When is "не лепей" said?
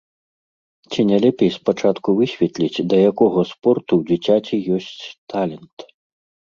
1.09-1.51